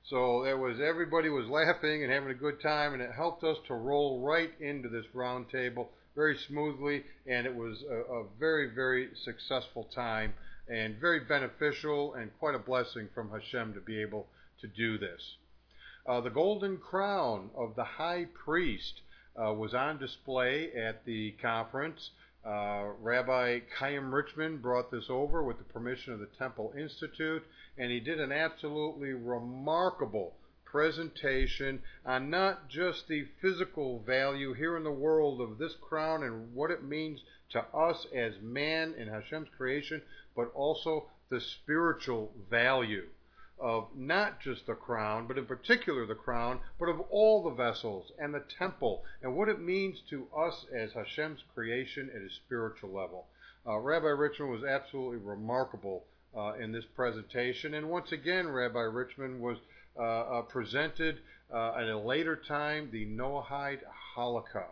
So 0.05 0.45
there 0.45 0.57
was 0.57 0.81
everybody 0.81 1.29
was 1.29 1.47
laughing 1.47 2.03
and 2.03 2.11
having 2.11 2.31
a 2.31 2.35
good 2.35 2.61
time, 2.63 2.95
and 2.95 3.03
it 3.03 3.13
helped 3.13 3.45
us 3.45 3.59
to 3.67 3.75
roll 3.75 4.23
right 4.23 4.51
into 4.61 4.89
this 4.89 5.05
roundtable 5.15 5.89
very 6.17 6.39
smoothly, 6.39 7.05
and 7.27 7.47
it 7.47 7.55
was 7.55 7.83
a, 7.83 8.15
a 8.15 8.25
very 8.39 8.75
very 8.75 9.11
successful 9.15 9.85
time 9.95 10.33
and 10.69 10.97
very 10.99 11.21
beneficial 11.21 12.15
and 12.15 12.31
quite 12.39 12.55
a 12.55 12.59
blessing 12.59 13.09
from 13.15 13.31
Hashem 13.31 13.75
to 13.75 13.81
be 13.81 14.01
able 14.01 14.27
to 14.63 14.69
do 14.69 14.97
this. 14.97 15.37
Uh, 16.09 16.23
the 16.23 16.31
golden 16.31 16.79
crown 16.79 17.51
of 17.55 17.77
the 17.77 17.85
high 17.85 18.25
priest 18.25 19.03
uh, 19.37 19.53
was 19.53 19.75
on 19.75 19.99
display 19.99 20.73
at 20.73 21.05
the 21.05 21.33
conference. 21.43 22.11
Uh, 22.45 22.93
Rabbi 23.01 23.61
Chaim 23.79 24.15
Richman 24.15 24.59
brought 24.59 24.91
this 24.91 25.11
over 25.11 25.43
with 25.43 25.59
the 25.59 25.65
permission 25.65 26.15
of 26.15 26.21
the 26.21 26.27
Temple 26.27 26.73
Institute, 26.79 27.45
and 27.77 27.91
he 27.91 28.01
did 28.01 28.19
an 28.19 28.33
absolutely 28.33 29.13
remarkable 29.13 30.35
presentation 30.65 31.83
on 32.07 32.31
not 32.31 32.69
just 32.69 33.09
the 33.09 33.27
physical 33.43 33.99
value 34.01 34.55
here 34.55 34.77
in 34.77 34.85
the 34.85 34.91
world 34.91 35.41
of 35.41 35.59
this 35.59 35.75
crown 35.75 36.23
and 36.23 36.55
what 36.55 36.71
it 36.71 36.83
means 36.83 37.21
to 37.51 37.61
us 37.75 38.07
as 38.15 38.41
man 38.41 38.95
in 38.95 39.09
Hashem's 39.09 39.49
creation, 39.57 40.01
but 40.35 40.51
also 40.55 41.11
the 41.29 41.41
spiritual 41.41 42.33
value 42.49 43.09
of 43.61 43.89
not 43.95 44.41
just 44.41 44.67
the 44.67 44.75
crown, 44.75 45.27
but 45.27 45.39
in 45.39 45.47
particular 45.47 46.07
the 46.07 46.15
crown, 46.15 46.61
but 46.79 46.89
of 46.89 47.01
all 47.11 47.43
the 47.43 47.51
vessels 47.51 48.11
and 48.19 48.35
the 48.35 48.43
temple 48.59 49.05
and 49.23 49.37
what 49.37 49.49
it 49.49 49.61
means 49.61 50.01
to 50.09 50.27
us 50.37 50.65
as 50.75 50.93
Hashem's 50.93 51.45
creation 51.55 52.11
at 52.15 52.23
a 52.23 52.31
spiritual 52.31 52.91
level. 52.91 53.27
Uh, 53.67 53.79
Rabbi 53.79 54.07
Richman 54.07 54.51
was 54.51 54.65
absolutely 54.65 55.19
remarkable 55.19 56.05
uh, 56.37 56.55
in 56.55 56.73
this 56.73 56.87
presentation, 56.97 57.75
and 57.75 57.91
once 57.91 58.13
again, 58.13 58.49
Rabbi 58.49 58.81
Richman 58.81 59.41
was 59.41 59.59
uh, 59.99 60.03
uh 60.03 60.43
presented 60.43 61.19
uh, 61.53 61.75
at 61.75 61.89
a 61.89 61.99
later 61.99 62.37
time 62.37 62.89
the 62.91 63.05
Noahide 63.07 63.83
Halakha. 64.17 64.67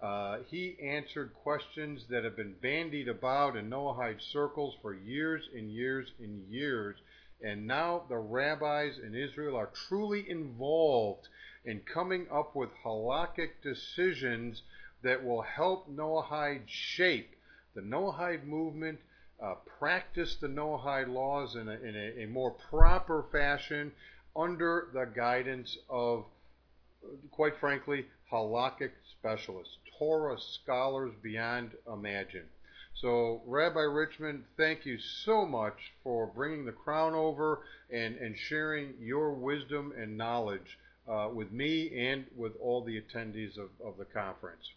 Uh, 0.00 0.38
he 0.48 0.76
answered 0.82 1.32
questions 1.42 2.06
that 2.08 2.24
have 2.24 2.36
been 2.36 2.54
bandied 2.60 3.08
about 3.08 3.56
in 3.56 3.68
Noahide 3.68 4.20
circles 4.32 4.74
for 4.82 4.94
years 4.94 5.42
and 5.54 5.70
years 5.70 6.08
and 6.18 6.48
years 6.48 6.96
and 7.42 7.66
now 7.66 8.04
the 8.08 8.16
rabbis 8.16 8.98
in 8.98 9.14
Israel 9.14 9.56
are 9.56 9.70
truly 9.88 10.28
involved 10.28 11.28
in 11.64 11.80
coming 11.80 12.26
up 12.32 12.54
with 12.54 12.70
halakhic 12.84 13.50
decisions 13.62 14.62
that 15.02 15.24
will 15.24 15.42
help 15.42 15.88
Noahide 15.90 16.62
shape 16.66 17.34
the 17.74 17.80
Noahide 17.80 18.44
movement, 18.44 18.98
uh, 19.42 19.54
practice 19.78 20.36
the 20.36 20.48
Noahide 20.48 21.08
laws 21.08 21.56
in, 21.56 21.68
a, 21.68 21.72
in 21.72 21.96
a, 21.96 22.24
a, 22.24 22.26
more 22.26 22.50
proper 22.50 23.24
fashion 23.32 23.92
under 24.36 24.88
the 24.92 25.04
guidance 25.04 25.76
of, 25.88 26.24
quite 27.30 27.58
frankly, 27.58 28.06
halakhic 28.30 28.90
specialists, 29.18 29.76
Torah 29.98 30.38
scholars 30.38 31.12
beyond 31.22 31.72
imagine. 31.92 32.44
So, 32.94 33.42
Rabbi 33.46 33.80
Richman, 33.80 34.44
thank 34.56 34.86
you 34.86 34.98
so 34.98 35.44
much 35.44 35.92
for 36.04 36.26
bringing 36.26 36.64
the 36.64 36.72
crown 36.72 37.14
over 37.14 37.62
and, 37.90 38.16
and 38.16 38.36
sharing 38.36 38.94
your 39.00 39.32
wisdom 39.32 39.92
and 39.96 40.16
knowledge 40.16 40.78
uh, 41.08 41.28
with 41.32 41.50
me 41.50 41.90
and 41.98 42.26
with 42.36 42.52
all 42.60 42.84
the 42.84 43.00
attendees 43.00 43.58
of, 43.58 43.70
of 43.84 43.96
the 43.98 44.04
conference. 44.04 44.70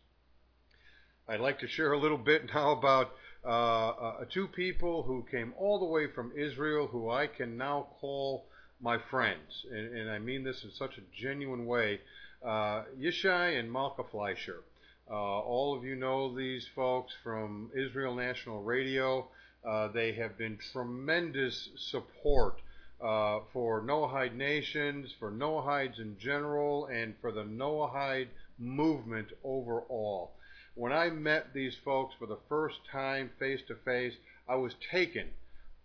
I'd 1.27 1.39
like 1.39 1.59
to 1.59 1.67
share 1.67 1.93
a 1.93 1.99
little 1.99 2.17
bit 2.17 2.45
now 2.53 2.71
about 2.71 3.11
uh, 3.43 3.89
uh, 3.89 4.25
two 4.31 4.47
people 4.47 5.03
who 5.03 5.25
came 5.29 5.53
all 5.57 5.79
the 5.79 5.85
way 5.85 6.07
from 6.07 6.31
Israel 6.35 6.87
who 6.87 7.11
I 7.11 7.27
can 7.27 7.57
now 7.57 7.87
call 7.99 8.47
my 8.81 8.97
friends. 9.11 9.65
And, 9.71 9.95
and 9.95 10.09
I 10.09 10.19
mean 10.19 10.43
this 10.43 10.63
in 10.63 10.71
such 10.71 10.97
a 10.97 11.01
genuine 11.21 11.65
way. 11.65 12.01
Uh, 12.43 12.83
Yishai 12.99 13.59
and 13.59 13.71
Malka 13.71 14.03
Fleischer. 14.11 14.63
Uh, 15.09 15.13
all 15.13 15.77
of 15.77 15.83
you 15.83 15.95
know 15.95 16.35
these 16.35 16.67
folks 16.73 17.13
from 17.23 17.69
Israel 17.75 18.15
National 18.15 18.63
Radio. 18.63 19.27
Uh, 19.63 19.87
they 19.89 20.13
have 20.13 20.35
been 20.35 20.57
tremendous 20.71 21.69
support 21.77 22.59
uh, 22.99 23.39
for 23.53 23.81
Noahide 23.81 24.35
nations, 24.35 25.13
for 25.19 25.31
Noahides 25.31 25.99
in 25.99 26.17
general, 26.17 26.87
and 26.87 27.13
for 27.21 27.31
the 27.31 27.43
Noahide 27.43 28.29
movement 28.57 29.27
overall. 29.43 30.31
When 30.73 30.91
I 30.91 31.11
met 31.11 31.53
these 31.53 31.75
folks 31.85 32.15
for 32.17 32.25
the 32.25 32.39
first 32.49 32.79
time 32.91 33.29
face 33.37 33.61
to 33.67 33.75
face, 33.75 34.13
I 34.49 34.55
was 34.55 34.73
taken 34.91 35.27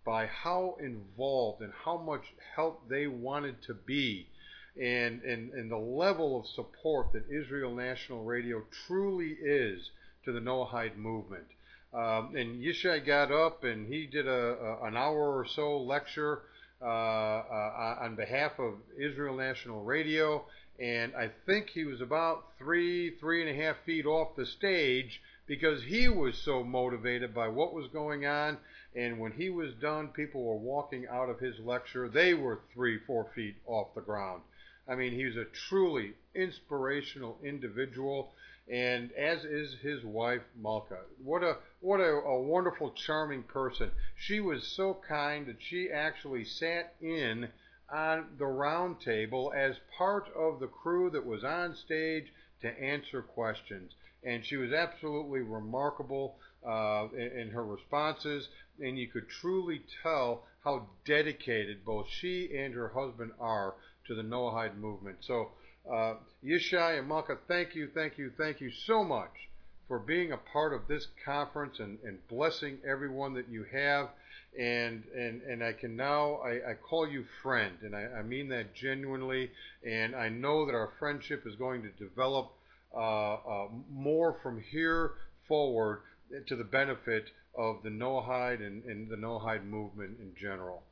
by 0.03 0.25
how 0.25 0.77
involved 0.79 1.61
and 1.61 1.73
how 1.85 1.97
much 1.97 2.33
help 2.55 2.89
they 2.89 3.05
wanted 3.05 3.61
to 3.63 3.75
be 3.75 4.27
and, 4.79 5.21
and, 5.23 5.51
and 5.53 5.69
the 5.71 5.77
level 5.77 6.39
of 6.39 6.47
support 6.47 7.11
that 7.13 7.23
Israel 7.29 7.75
National 7.75 8.23
Radio 8.23 8.63
truly 8.87 9.35
is 9.41 9.89
to 10.25 10.31
the 10.31 10.39
Noahide 10.39 10.97
movement. 10.97 11.45
Um, 11.93 12.35
and 12.35 12.63
Yishai 12.63 13.05
got 13.05 13.31
up 13.31 13.63
and 13.65 13.85
he 13.91 14.05
did 14.05 14.27
a, 14.27 14.31
a 14.31 14.87
an 14.87 14.95
hour 14.95 15.37
or 15.37 15.45
so 15.45 15.77
lecture 15.77 16.43
uh, 16.81 16.85
uh, 16.85 17.97
on 18.01 18.15
behalf 18.15 18.53
of 18.59 18.75
Israel 18.97 19.35
National 19.35 19.83
Radio. 19.83 20.45
And 20.79 21.13
I 21.15 21.29
think 21.45 21.69
he 21.69 21.83
was 21.83 22.01
about 22.01 22.45
three, 22.57 23.11
three 23.19 23.47
and 23.47 23.59
a 23.59 23.63
half 23.63 23.75
feet 23.85 24.05
off 24.05 24.35
the 24.35 24.45
stage 24.45 25.21
because 25.47 25.83
he 25.83 26.07
was 26.07 26.37
so 26.37 26.63
motivated 26.63 27.35
by 27.35 27.49
what 27.49 27.73
was 27.73 27.87
going 27.91 28.25
on. 28.25 28.57
And 28.95 29.19
when 29.19 29.33
he 29.33 29.49
was 29.49 29.73
done, 29.81 30.07
people 30.07 30.43
were 30.43 30.57
walking 30.57 31.07
out 31.11 31.29
of 31.29 31.39
his 31.39 31.59
lecture. 31.59 32.07
They 32.07 32.33
were 32.33 32.61
three, 32.73 32.99
four 33.05 33.27
feet 33.35 33.55
off 33.67 33.93
the 33.95 34.01
ground. 34.01 34.41
I 34.91 34.95
mean, 34.95 35.13
he 35.13 35.23
was 35.23 35.37
a 35.37 35.45
truly 35.45 36.15
inspirational 36.35 37.39
individual, 37.41 38.33
and 38.69 39.13
as 39.13 39.45
is 39.45 39.73
his 39.81 40.03
wife 40.03 40.41
Malka. 40.53 40.99
What 41.23 41.43
a 41.43 41.59
what 41.79 42.01
a, 42.01 42.09
a 42.09 42.41
wonderful, 42.41 42.91
charming 42.91 43.43
person. 43.43 43.91
She 44.17 44.41
was 44.41 44.67
so 44.67 45.01
kind 45.07 45.45
that 45.45 45.61
she 45.61 45.89
actually 45.89 46.43
sat 46.43 46.93
in 46.99 47.47
on 47.89 48.35
the 48.37 48.45
round 48.45 48.99
table 48.99 49.53
as 49.55 49.77
part 49.97 50.27
of 50.35 50.59
the 50.59 50.67
crew 50.67 51.09
that 51.11 51.25
was 51.25 51.45
on 51.45 51.73
stage 51.73 52.33
to 52.61 52.67
answer 52.67 53.21
questions. 53.21 53.93
And 54.25 54.45
she 54.45 54.57
was 54.57 54.73
absolutely 54.73 55.39
remarkable 55.39 56.35
uh, 56.67 57.07
in, 57.13 57.39
in 57.39 57.49
her 57.51 57.65
responses, 57.65 58.49
and 58.77 58.99
you 58.99 59.07
could 59.07 59.29
truly 59.29 59.83
tell 60.03 60.43
how 60.65 60.89
dedicated 61.05 61.85
both 61.85 62.09
she 62.09 62.55
and 62.57 62.73
her 62.73 62.89
husband 62.89 63.31
are 63.39 63.75
to 64.07 64.15
the 64.15 64.21
Noahide 64.21 64.77
movement. 64.77 65.17
So, 65.21 65.49
uh, 65.91 66.15
Yishai 66.43 66.99
and 66.99 67.07
Malka, 67.07 67.37
thank 67.47 67.75
you, 67.75 67.89
thank 67.93 68.17
you, 68.17 68.31
thank 68.37 68.61
you 68.61 68.71
so 68.85 69.03
much 69.03 69.31
for 69.87 69.99
being 69.99 70.31
a 70.31 70.37
part 70.37 70.73
of 70.73 70.87
this 70.87 71.07
conference 71.25 71.79
and, 71.79 71.97
and 72.05 72.17
blessing 72.29 72.77
everyone 72.87 73.33
that 73.33 73.49
you 73.49 73.65
have. 73.73 74.09
And, 74.57 75.03
and, 75.15 75.41
and 75.43 75.63
I 75.63 75.73
can 75.73 75.95
now, 75.95 76.35
I, 76.45 76.71
I 76.71 76.73
call 76.75 77.07
you 77.07 77.25
friend, 77.41 77.73
and 77.83 77.95
I, 77.95 78.03
I, 78.19 78.21
mean 78.21 78.49
that 78.49 78.73
genuinely. 78.73 79.49
And 79.85 80.15
I 80.15 80.29
know 80.29 80.65
that 80.65 80.75
our 80.75 80.91
friendship 80.99 81.43
is 81.45 81.55
going 81.55 81.83
to 81.83 81.89
develop 81.89 82.51
uh, 82.95 83.33
uh, 83.33 83.67
more 83.89 84.37
from 84.43 84.61
here 84.61 85.11
forward 85.47 86.01
to 86.47 86.55
the 86.55 86.63
benefit 86.63 87.25
of 87.57 87.83
the 87.83 87.89
Noahide 87.89 88.65
and, 88.65 88.83
and 88.85 89.09
the 89.09 89.15
Noahide 89.15 89.65
movement 89.65 90.17
in 90.19 90.33
general. 90.39 90.83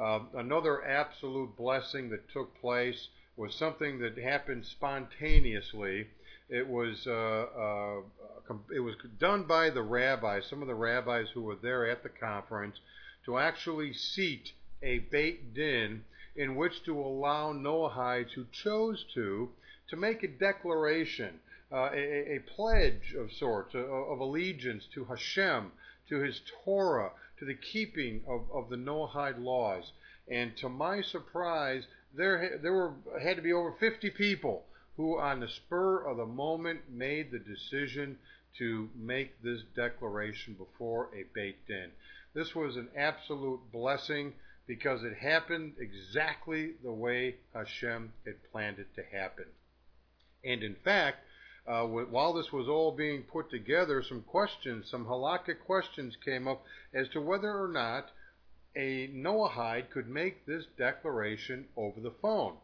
Uh, 0.00 0.20
another 0.34 0.84
absolute 0.84 1.56
blessing 1.56 2.10
that 2.10 2.28
took 2.30 2.58
place 2.60 3.08
was 3.36 3.54
something 3.54 3.98
that 3.98 4.16
happened 4.16 4.64
spontaneously. 4.64 6.06
It 6.48 6.66
was 6.66 7.06
uh, 7.06 7.10
uh, 7.10 8.54
it 8.74 8.80
was 8.80 8.94
done 9.18 9.44
by 9.44 9.70
the 9.70 9.82
rabbis, 9.82 10.46
some 10.46 10.62
of 10.62 10.68
the 10.68 10.74
rabbis 10.74 11.28
who 11.34 11.42
were 11.42 11.56
there 11.56 11.90
at 11.90 12.02
the 12.02 12.08
conference, 12.08 12.78
to 13.24 13.38
actually 13.38 13.92
seat 13.92 14.52
a 14.82 15.00
beit 15.00 15.52
din 15.52 16.04
in 16.36 16.54
which 16.54 16.84
to 16.84 16.98
allow 16.98 17.52
Noahides 17.52 18.30
who 18.32 18.46
chose 18.52 19.04
to 19.14 19.50
to 19.88 19.96
make 19.96 20.22
a 20.22 20.28
declaration, 20.28 21.40
uh, 21.72 21.90
a, 21.92 22.36
a, 22.36 22.38
pledge 22.40 23.14
of 23.14 23.32
sorts, 23.32 23.74
of, 23.74 23.84
of 23.84 24.20
allegiance 24.20 24.86
to 24.94 25.04
Hashem, 25.04 25.72
to 26.08 26.20
His 26.20 26.40
Torah, 26.64 27.12
to 27.38 27.44
the 27.44 27.54
keeping 27.54 28.22
of, 28.26 28.42
of 28.52 28.68
the 28.68 28.76
Noahide 28.76 29.42
laws. 29.42 29.92
And 30.30 30.56
to 30.58 30.68
my 30.68 31.02
surprise, 31.02 31.86
there 32.14 32.58
there 32.62 32.72
were 32.72 32.94
had 33.20 33.36
to 33.36 33.42
be 33.42 33.52
over 33.52 33.72
50 33.72 34.10
people 34.10 34.64
who, 34.96 35.18
on 35.18 35.40
the 35.40 35.48
spur 35.48 36.04
of 36.04 36.16
the 36.16 36.26
moment, 36.26 36.90
made 36.90 37.30
the 37.30 37.38
decision 37.38 38.18
to 38.58 38.88
make 38.96 39.40
this 39.42 39.62
declaration 39.76 40.54
before 40.54 41.08
a 41.14 41.24
beit 41.34 41.66
din. 41.66 41.90
This 42.34 42.54
was 42.54 42.76
an 42.76 42.88
absolute 42.96 43.60
blessing 43.72 44.34
because 44.66 45.02
it 45.02 45.16
happened 45.16 45.74
exactly 45.78 46.72
the 46.82 46.92
way 46.92 47.36
Hashem 47.54 48.12
had 48.26 48.34
planned 48.52 48.78
it 48.78 48.94
to 48.96 49.02
happen. 49.16 49.46
And 50.44 50.62
in 50.62 50.76
fact, 50.84 51.24
uh, 51.68 51.84
while 51.84 52.32
this 52.32 52.50
was 52.50 52.66
all 52.66 52.92
being 52.92 53.22
put 53.22 53.50
together, 53.50 54.02
some 54.02 54.22
questions, 54.22 54.88
some 54.90 55.04
halakhic 55.04 55.60
questions 55.66 56.16
came 56.24 56.48
up 56.48 56.64
as 56.94 57.08
to 57.10 57.20
whether 57.20 57.50
or 57.50 57.68
not 57.68 58.10
a 58.74 59.08
Noahide 59.08 59.90
could 59.90 60.08
make 60.08 60.46
this 60.46 60.64
declaration 60.78 61.66
over 61.76 62.00
the 62.00 62.14
phone. 62.22 62.54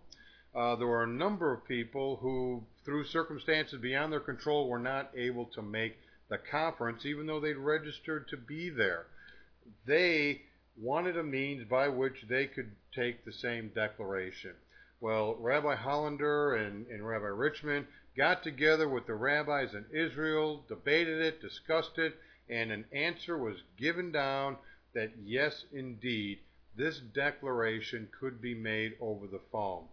Uh, 0.55 0.77
there 0.77 0.87
were 0.87 1.03
a 1.03 1.09
number 1.09 1.53
of 1.53 1.67
people 1.67 2.17
who, 2.17 2.63
through 2.85 3.05
circumstances 3.05 3.79
beyond 3.81 4.13
their 4.13 4.21
control, 4.21 4.69
were 4.69 4.79
not 4.79 5.11
able 5.17 5.47
to 5.47 5.61
make 5.61 5.97
the 6.31 6.39
conference, 6.39 7.05
even 7.05 7.27
though 7.27 7.41
they'd 7.41 7.57
registered 7.57 8.29
to 8.29 8.37
be 8.37 8.71
there. 8.71 9.07
They 9.87 10.43
wanted 10.81 11.19
a 11.19 11.23
means 11.23 11.69
by 11.69 11.89
which 11.89 12.25
they 12.29 12.47
could 12.47 12.71
take 12.95 13.25
the 13.25 13.33
same 13.33 13.71
declaration. 13.75 14.55
Well, 15.01 15.37
Rabbi 15.39 15.75
Hollander 15.75 16.55
and, 16.55 16.87
and 16.87 17.07
Rabbi 17.07 17.27
Richman 17.27 17.87
got 18.17 18.43
together 18.43 18.89
with 18.89 19.07
the 19.07 19.15
rabbis 19.15 19.75
in 19.75 19.85
Israel, 19.93 20.65
debated 20.69 21.21
it, 21.21 21.41
discussed 21.41 21.99
it, 21.99 22.15
and 22.49 22.71
an 22.71 22.85
answer 22.93 23.37
was 23.37 23.63
given 23.77 24.13
down 24.13 24.57
that 24.95 25.11
yes, 25.25 25.65
indeed, 25.73 26.39
this 26.77 26.99
declaration 26.99 28.09
could 28.21 28.41
be 28.41 28.55
made 28.55 28.95
over 29.01 29.27
the 29.27 29.41
phone. 29.51 29.85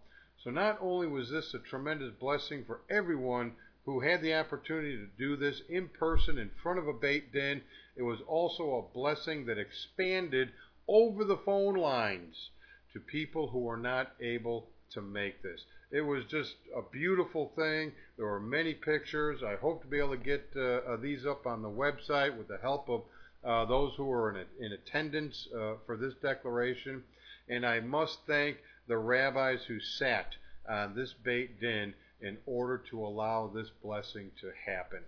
So 0.42 0.50
not 0.50 0.78
only 0.80 1.06
was 1.06 1.30
this 1.30 1.54
a 1.54 1.58
tremendous 1.58 2.12
blessing 2.18 2.64
for 2.64 2.80
everyone 2.90 3.52
who 3.84 4.00
had 4.00 4.22
the 4.22 4.34
opportunity 4.34 4.96
to 4.96 5.06
do 5.18 5.36
this 5.36 5.62
in 5.68 5.88
person 5.88 6.38
in 6.38 6.50
front 6.62 6.78
of 6.78 6.88
a 6.88 6.92
Beit 6.92 7.32
Din, 7.32 7.62
it 7.96 8.02
was 8.02 8.20
also 8.28 8.76
a 8.76 8.94
blessing 8.94 9.46
that 9.46 9.58
expanded 9.58 10.52
over 10.88 11.24
the 11.24 11.36
phone 11.36 11.74
lines 11.74 12.50
to 12.92 13.00
people 13.00 13.48
who 13.48 13.60
were 13.60 13.76
not 13.76 14.12
able 14.20 14.68
to 14.94 15.02
make 15.02 15.42
this. 15.42 15.64
It 15.90 16.00
was 16.00 16.24
just 16.24 16.54
a 16.74 16.82
beautiful 16.82 17.52
thing. 17.56 17.92
There 18.16 18.26
were 18.26 18.40
many 18.40 18.74
pictures. 18.74 19.42
I 19.42 19.56
hope 19.56 19.82
to 19.82 19.88
be 19.88 19.98
able 19.98 20.16
to 20.16 20.16
get 20.16 20.48
uh, 20.56 20.60
uh, 20.60 20.96
these 20.96 21.26
up 21.26 21.46
on 21.46 21.62
the 21.62 21.68
website 21.68 22.36
with 22.36 22.48
the 22.48 22.58
help 22.58 22.88
of 22.88 23.02
uh, 23.44 23.64
those 23.66 23.94
who 23.96 24.04
were 24.04 24.30
in, 24.30 24.46
in 24.64 24.72
attendance 24.72 25.48
uh, 25.54 25.74
for 25.84 25.96
this 25.96 26.14
declaration. 26.22 27.02
And 27.48 27.66
I 27.66 27.80
must 27.80 28.20
thank 28.26 28.58
the 28.88 28.96
rabbis 28.96 29.64
who 29.64 29.80
sat 29.80 30.34
on 30.68 30.94
this 30.94 31.12
Beit 31.12 31.60
Din 31.60 31.94
in 32.20 32.38
order 32.46 32.78
to 32.90 33.04
allow 33.04 33.48
this 33.48 33.68
blessing 33.82 34.30
to 34.40 34.50
happen. 34.64 35.02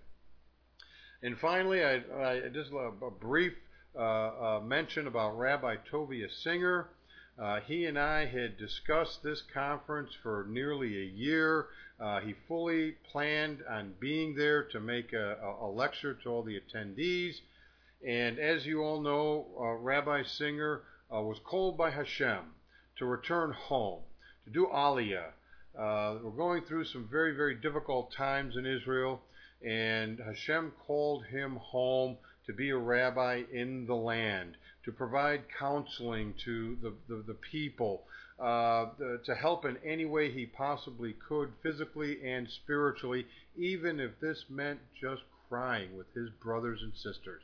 And 1.23 1.37
finally, 1.39 1.83
I, 1.83 1.95
I 2.21 2.49
just 2.53 2.71
a, 2.71 3.09
brief 3.09 3.53
uh, 3.97 3.99
uh, 3.99 4.61
mention 4.63 5.07
about 5.07 5.37
Rabbi 5.37 5.77
Tovia 5.89 6.29
Singer. 6.29 6.89
Uh, 7.37 7.59
he 7.61 7.85
and 7.85 7.99
I 7.99 8.25
had 8.25 8.57
discussed 8.57 9.21
this 9.21 9.41
conference 9.53 10.11
for 10.23 10.45
nearly 10.49 11.01
a 11.01 11.05
year. 11.05 11.67
Uh, 11.99 12.21
he 12.21 12.33
fully 12.47 12.91
planned 13.11 13.61
on 13.69 13.93
being 13.99 14.35
there 14.35 14.63
to 14.63 14.79
make 14.79 15.11
a, 15.11 15.37
a, 15.61 15.67
lecture 15.67 16.13
to 16.13 16.29
all 16.29 16.43
the 16.43 16.59
attendees. 16.59 17.35
And 18.07 18.39
as 18.39 18.65
you 18.65 18.83
all 18.83 19.01
know, 19.01 19.47
uh, 19.59 19.73
Rabbi 19.73 20.23
Singer 20.23 20.83
uh, 21.13 21.21
was 21.21 21.39
called 21.39 21.77
by 21.77 21.91
Hashem 21.91 22.39
to 22.97 23.05
return 23.05 23.51
home, 23.51 24.01
to 24.45 24.51
do 24.51 24.67
Aliyah. 24.73 25.31
Uh, 25.77 26.19
we're 26.23 26.31
going 26.31 26.63
through 26.63 26.85
some 26.85 27.07
very, 27.11 27.35
very 27.35 27.55
difficult 27.55 28.13
times 28.13 28.55
in 28.55 28.65
Israel, 28.65 29.21
and 29.61 30.19
Hashem 30.19 30.71
called 30.87 31.25
him 31.25 31.57
home 31.57 32.17
to 32.45 32.53
be 32.53 32.69
a 32.69 32.77
rabbi 32.77 33.43
in 33.51 33.87
the 33.87 33.95
land 33.95 34.55
to 34.85 34.91
provide 34.91 35.41
counseling 35.57 36.33
to 36.45 36.77
the, 36.81 36.93
the, 37.09 37.23
the 37.27 37.33
people, 37.33 38.03
uh, 38.39 38.85
the, 38.99 39.19
to 39.25 39.33
help 39.33 39.65
in 39.65 39.77
any 39.83 40.05
way 40.05 40.31
he 40.31 40.45
possibly 40.45 41.13
could, 41.27 41.51
physically 41.63 42.23
and 42.23 42.47
spiritually, 42.47 43.25
even 43.57 43.99
if 43.99 44.11
this 44.19 44.45
meant 44.47 44.79
just 44.99 45.23
crying 45.49 45.97
with 45.97 46.05
his 46.13 46.29
brothers 46.41 46.81
and 46.83 46.93
sisters. 46.95 47.41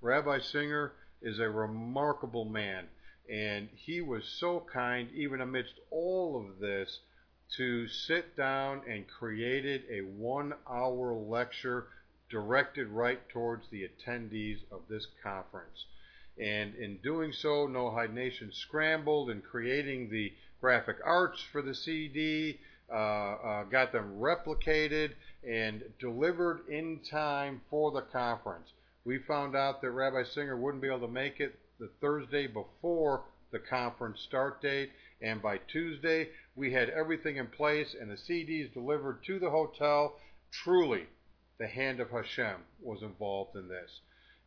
Rabbi 0.00 0.38
Singer 0.38 0.92
is 1.20 1.40
a 1.40 1.50
remarkable 1.50 2.44
man, 2.44 2.86
and 3.28 3.68
he 3.74 4.00
was 4.00 4.24
so 4.24 4.64
kind, 4.72 5.08
even 5.14 5.40
amidst 5.40 5.74
all 5.90 6.36
of 6.36 6.60
this, 6.60 7.00
to 7.56 7.88
sit 7.88 8.36
down 8.36 8.82
and 8.88 9.06
created 9.08 9.82
a 9.90 10.00
one 10.00 10.54
hour 10.70 11.12
lecture 11.14 11.86
directed 12.30 12.88
right 12.88 13.28
towards 13.28 13.68
the 13.70 13.86
attendees 13.86 14.58
of 14.70 14.80
this 14.88 15.06
conference. 15.22 15.86
And 16.38 16.74
in 16.76 16.98
doing 16.98 17.32
so, 17.32 17.66
Noahide 17.66 18.12
Nations 18.12 18.56
scrambled 18.56 19.30
in 19.30 19.42
creating 19.42 20.08
the 20.10 20.32
graphic 20.60 20.96
arts 21.04 21.42
for 21.42 21.60
the 21.60 21.74
CD, 21.74 22.58
uh, 22.90 22.94
uh, 22.94 23.62
got 23.64 23.92
them 23.92 24.18
replicated 24.18 25.12
and 25.46 25.82
delivered 25.98 26.66
in 26.68 27.00
time 27.00 27.60
for 27.68 27.90
the 27.90 28.02
conference. 28.02 28.72
We 29.04 29.18
found 29.18 29.56
out 29.56 29.82
that 29.82 29.90
Rabbi 29.90 30.22
Singer 30.22 30.56
wouldn't 30.56 30.82
be 30.82 30.88
able 30.88 31.00
to 31.00 31.08
make 31.08 31.40
it 31.40 31.58
the 31.78 31.90
Thursday 32.00 32.46
before 32.46 33.24
the 33.50 33.58
conference 33.58 34.20
start 34.20 34.62
date, 34.62 34.92
and 35.20 35.42
by 35.42 35.58
Tuesday 35.58 36.30
we 36.54 36.72
had 36.72 36.88
everything 36.90 37.36
in 37.36 37.48
place 37.48 37.94
and 37.98 38.10
the 38.10 38.16
CDs 38.16 38.72
delivered 38.72 39.24
to 39.24 39.38
the 39.38 39.50
hotel. 39.50 40.18
Truly, 40.50 41.06
the 41.58 41.66
hand 41.66 42.00
of 42.00 42.10
Hashem 42.10 42.56
was 42.80 43.02
involved 43.02 43.56
in 43.56 43.68
this. 43.68 44.00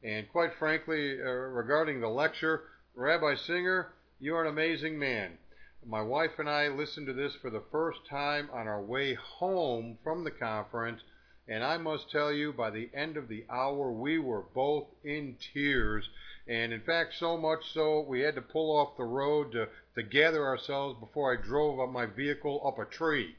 And 0.05 0.29
quite 0.29 0.53
frankly, 0.59 1.19
uh, 1.19 1.25
regarding 1.25 1.99
the 1.99 2.07
lecture, 2.07 2.65
Rabbi 2.93 3.33
Singer, 3.33 3.91
you're 4.19 4.43
an 4.43 4.51
amazing 4.51 4.99
man. 4.99 5.39
My 5.83 6.03
wife 6.03 6.37
and 6.37 6.47
I 6.47 6.67
listened 6.67 7.07
to 7.07 7.13
this 7.13 7.33
for 7.41 7.49
the 7.49 7.63
first 7.71 8.05
time 8.07 8.47
on 8.53 8.67
our 8.67 8.83
way 8.83 9.15
home 9.15 9.97
from 10.03 10.23
the 10.23 10.29
conference, 10.29 11.01
and 11.47 11.63
I 11.63 11.77
must 11.77 12.11
tell 12.11 12.31
you, 12.31 12.53
by 12.53 12.69
the 12.69 12.91
end 12.93 13.17
of 13.17 13.27
the 13.27 13.45
hour, 13.49 13.91
we 13.91 14.19
were 14.19 14.43
both 14.53 14.85
in 15.03 15.37
tears. 15.53 16.07
And 16.47 16.71
in 16.71 16.81
fact, 16.81 17.15
so 17.15 17.35
much 17.35 17.73
so, 17.73 18.01
we 18.01 18.21
had 18.21 18.35
to 18.35 18.41
pull 18.43 18.77
off 18.77 18.97
the 18.97 19.03
road 19.03 19.53
to, 19.53 19.69
to 19.95 20.03
gather 20.03 20.45
ourselves 20.45 20.99
before 20.99 21.33
I 21.33 21.41
drove 21.41 21.79
up 21.79 21.89
my 21.89 22.05
vehicle 22.05 22.61
up 22.63 22.77
a 22.77 22.85
tree. 22.85 23.35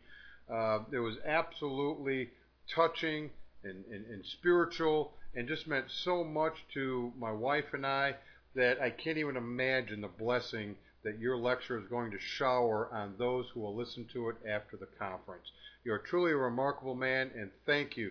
Uh, 0.53 0.81
it 0.91 0.99
was 0.99 1.17
absolutely 1.25 2.31
touching 2.75 3.31
and, 3.63 3.85
and, 3.87 4.05
and 4.07 4.27
spiritual 4.27 5.13
and 5.37 5.46
just 5.46 5.68
meant 5.68 5.90
so 5.90 6.25
much 6.25 6.64
to 6.75 7.12
my 7.18 7.31
wife 7.31 7.72
and 7.72 7.87
I 7.87 8.16
that 8.55 8.81
I 8.81 8.90
can't 8.90 9.18
even 9.18 9.37
imagine 9.37 10.01
the 10.01 10.09
blessing 10.09 10.77
that 11.05 11.18
your 11.20 11.37
lecture 11.37 11.79
is 11.79 11.87
going 11.88 12.11
to 12.11 12.18
shower 12.18 12.88
on 12.92 13.14
those 13.18 13.46
who 13.53 13.61
will 13.61 13.77
listen 13.77 14.07
to 14.12 14.31
it 14.31 14.37
after 14.49 14.77
the 14.77 14.88
conference. 14.99 15.53
You're 15.85 15.99
truly 15.99 16.33
a 16.33 16.37
remarkable 16.37 16.96
man, 16.96 17.31
and 17.37 17.51
thank 17.64 17.96
you 17.96 18.11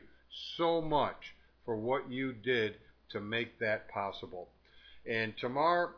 so 0.56 0.82
much 0.82 1.34
for 1.66 1.76
what 1.76 2.10
you 2.10 2.32
did 2.32 2.76
to 3.10 3.20
make 3.20 3.60
that 3.60 3.90
possible. 3.90 4.48
And 5.06 5.36
Tamar, 5.38 5.96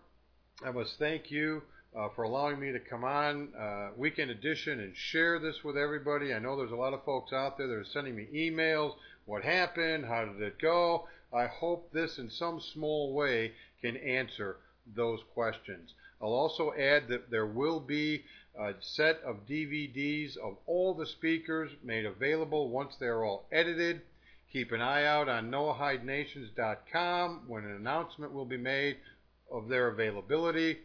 I 0.65 0.71
must 0.71 0.97
thank 0.97 1.29
you 1.29 1.61
uh, 1.95 2.09
for 2.15 2.23
allowing 2.23 2.59
me 2.59 2.71
to 2.71 2.79
come 2.79 3.03
on 3.03 3.49
uh, 3.53 3.89
Weekend 3.95 4.31
Edition 4.31 4.79
and 4.79 4.95
share 4.95 5.39
this 5.39 5.63
with 5.63 5.77
everybody. 5.77 6.33
I 6.33 6.39
know 6.39 6.55
there's 6.55 6.71
a 6.71 6.75
lot 6.75 6.93
of 6.93 7.03
folks 7.03 7.33
out 7.33 7.57
there 7.57 7.67
that 7.67 7.73
are 7.73 7.85
sending 7.85 8.15
me 8.15 8.27
emails. 8.33 8.95
What 9.25 9.43
happened? 9.43 10.05
How 10.05 10.25
did 10.25 10.41
it 10.41 10.59
go? 10.59 11.07
I 11.33 11.47
hope 11.47 11.91
this 11.91 12.17
in 12.17 12.29
some 12.29 12.59
small 12.59 13.13
way 13.13 13.53
can 13.81 13.97
answer 13.97 14.57
those 14.95 15.19
questions. 15.33 15.93
I'll 16.21 16.29
also 16.29 16.73
add 16.73 17.09
that 17.09 17.29
there 17.29 17.45
will 17.45 17.79
be 17.79 18.23
a 18.57 18.73
set 18.79 19.21
of 19.21 19.45
DVDs 19.45 20.35
of 20.37 20.57
all 20.65 20.93
the 20.93 21.05
speakers 21.05 21.71
made 21.83 22.05
available 22.05 22.69
once 22.69 22.95
they're 22.95 23.23
all 23.23 23.45
edited. 23.51 24.01
Keep 24.51 24.71
an 24.71 24.81
eye 24.81 25.03
out 25.05 25.29
on 25.29 25.51
NoahideNations.com 25.51 27.43
when 27.47 27.65
an 27.65 27.75
announcement 27.75 28.33
will 28.33 28.45
be 28.45 28.57
made 28.57 28.97
of 29.51 29.67
their 29.67 29.89
availability. 29.89 30.79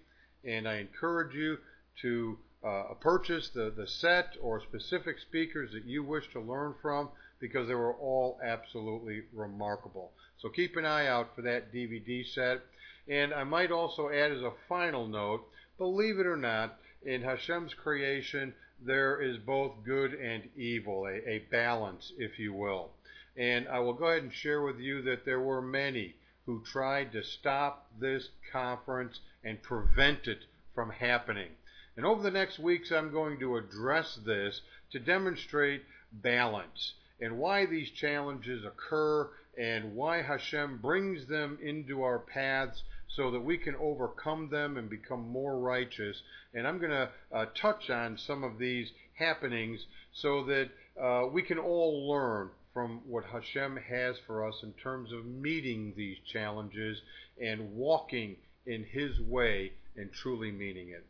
And 0.44 0.68
I 0.68 0.78
encourage 0.78 1.34
you 1.34 1.58
to 2.02 2.38
uh, 2.64 2.94
purchase 3.00 3.48
the, 3.48 3.70
the 3.74 3.86
set 3.86 4.36
or 4.40 4.60
specific 4.60 5.18
speakers 5.18 5.72
that 5.72 5.84
you 5.84 6.02
wish 6.02 6.30
to 6.32 6.40
learn 6.40 6.74
from 6.82 7.08
because 7.42 7.66
they 7.66 7.74
were 7.74 7.94
all 7.94 8.38
absolutely 8.44 9.24
remarkable. 9.32 10.12
So 10.38 10.48
keep 10.48 10.76
an 10.76 10.86
eye 10.86 11.08
out 11.08 11.34
for 11.34 11.42
that 11.42 11.74
DVD 11.74 12.24
set. 12.24 12.60
And 13.08 13.34
I 13.34 13.42
might 13.42 13.72
also 13.72 14.10
add 14.10 14.30
as 14.30 14.42
a 14.42 14.52
final 14.68 15.08
note, 15.08 15.44
believe 15.76 16.20
it 16.20 16.26
or 16.26 16.36
not, 16.36 16.78
in 17.04 17.20
Hashem's 17.20 17.74
creation, 17.74 18.54
there 18.80 19.20
is 19.20 19.38
both 19.38 19.72
good 19.84 20.14
and 20.14 20.48
evil, 20.56 21.06
a, 21.06 21.28
a 21.28 21.38
balance, 21.50 22.12
if 22.16 22.38
you 22.38 22.52
will. 22.54 22.90
And 23.36 23.66
I 23.66 23.80
will 23.80 23.94
go 23.94 24.06
ahead 24.06 24.22
and 24.22 24.32
share 24.32 24.62
with 24.62 24.78
you 24.78 25.02
that 25.02 25.24
there 25.24 25.40
were 25.40 25.60
many 25.60 26.14
who 26.46 26.62
tried 26.62 27.10
to 27.10 27.24
stop 27.24 27.90
this 27.98 28.28
conference 28.52 29.18
and 29.42 29.60
prevent 29.64 30.28
it 30.28 30.44
from 30.76 30.90
happening. 30.90 31.50
And 31.96 32.06
over 32.06 32.22
the 32.22 32.30
next 32.30 32.60
weeks, 32.60 32.92
I'm 32.92 33.10
going 33.10 33.40
to 33.40 33.56
address 33.56 34.14
this 34.24 34.60
to 34.92 35.00
demonstrate 35.00 35.82
balance 36.12 36.94
and 37.20 37.38
why 37.38 37.66
these 37.66 37.90
challenges 37.90 38.64
occur 38.64 39.30
and 39.58 39.94
why 39.94 40.22
Hashem 40.22 40.78
brings 40.78 41.26
them 41.26 41.58
into 41.62 42.02
our 42.02 42.18
paths 42.18 42.82
so 43.08 43.30
that 43.30 43.40
we 43.40 43.58
can 43.58 43.76
overcome 43.76 44.48
them 44.48 44.76
and 44.78 44.88
become 44.88 45.28
more 45.28 45.58
righteous. 45.58 46.22
And 46.54 46.66
I'm 46.66 46.78
going 46.78 46.90
to 46.90 47.10
uh, 47.32 47.46
touch 47.54 47.90
on 47.90 48.16
some 48.16 48.42
of 48.42 48.58
these 48.58 48.90
happenings 49.14 49.84
so 50.12 50.44
that 50.44 50.70
uh, 51.00 51.26
we 51.30 51.42
can 51.42 51.58
all 51.58 52.08
learn 52.10 52.50
from 52.72 53.02
what 53.06 53.24
Hashem 53.24 53.76
has 53.88 54.16
for 54.26 54.48
us 54.48 54.62
in 54.62 54.72
terms 54.72 55.12
of 55.12 55.26
meeting 55.26 55.92
these 55.96 56.16
challenges 56.32 57.02
and 57.40 57.74
walking 57.74 58.36
in 58.66 58.84
His 58.84 59.20
way 59.20 59.72
and 59.96 60.10
truly 60.12 60.50
meaning 60.50 60.88
it. 60.88 61.04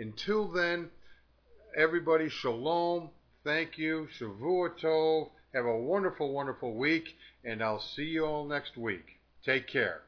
Until 0.00 0.48
then, 0.48 0.88
everybody, 1.76 2.30
shalom. 2.30 3.10
Thank 3.44 3.76
you. 3.76 4.08
Shavua 4.18 4.70
Tov. 4.80 5.30
Have 5.54 5.66
a 5.66 5.76
wonderful, 5.76 6.32
wonderful 6.32 6.74
week, 6.74 7.16
and 7.44 7.62
I'll 7.62 7.80
see 7.80 8.04
you 8.04 8.24
all 8.24 8.46
next 8.46 8.76
week. 8.76 9.18
Take 9.44 9.66
care. 9.66 10.02